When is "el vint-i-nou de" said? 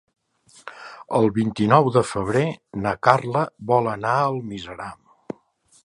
1.19-2.03